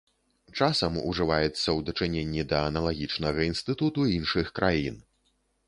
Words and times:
Часам 0.59 0.95
ўжываецца 1.11 1.65
і 1.67 1.73
ў 1.73 1.85
дачыненні 1.91 2.47
да 2.55 2.63
аналагічнага 2.71 3.47
інстытуту 3.51 4.09
іншых 4.17 4.53
краін. 4.61 5.01